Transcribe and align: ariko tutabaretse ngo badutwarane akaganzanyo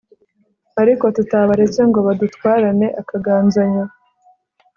ariko 0.81 1.05
tutabaretse 1.15 1.81
ngo 1.89 1.99
badutwarane 2.07 2.87
akaganzanyo 3.01 3.83